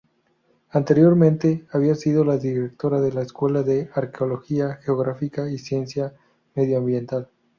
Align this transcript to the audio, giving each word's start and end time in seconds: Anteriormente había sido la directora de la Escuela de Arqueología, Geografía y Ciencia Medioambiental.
Anteriormente 0.71 1.67
había 1.71 1.93
sido 1.93 2.25
la 2.25 2.37
directora 2.39 2.99
de 3.01 3.11
la 3.13 3.21
Escuela 3.21 3.61
de 3.61 3.91
Arqueología, 3.93 4.79
Geografía 4.83 5.47
y 5.47 5.59
Ciencia 5.59 6.15
Medioambiental. 6.55 7.29